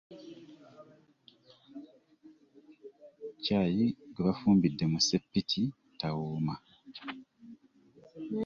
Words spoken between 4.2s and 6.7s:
bafumbidde mu sseppiti tawooma.